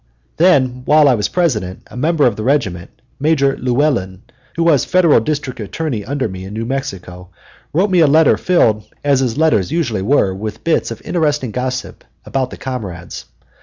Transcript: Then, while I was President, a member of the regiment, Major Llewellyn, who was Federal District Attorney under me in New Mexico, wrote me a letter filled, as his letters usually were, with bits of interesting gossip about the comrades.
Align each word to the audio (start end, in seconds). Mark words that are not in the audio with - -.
Then, 0.37 0.81
while 0.85 1.07
I 1.07 1.13
was 1.13 1.27
President, 1.27 1.83
a 1.85 1.95
member 1.95 2.25
of 2.25 2.35
the 2.35 2.41
regiment, 2.41 2.89
Major 3.19 3.55
Llewellyn, 3.55 4.23
who 4.55 4.63
was 4.63 4.83
Federal 4.83 5.19
District 5.19 5.59
Attorney 5.59 6.03
under 6.03 6.27
me 6.27 6.43
in 6.43 6.55
New 6.55 6.65
Mexico, 6.65 7.29
wrote 7.71 7.91
me 7.91 7.99
a 7.99 8.07
letter 8.07 8.35
filled, 8.35 8.83
as 9.03 9.19
his 9.19 9.37
letters 9.37 9.71
usually 9.71 10.01
were, 10.01 10.33
with 10.33 10.63
bits 10.63 10.89
of 10.89 11.03
interesting 11.03 11.51
gossip 11.51 12.03
about 12.25 12.49
the 12.49 12.57
comrades. 12.57 13.25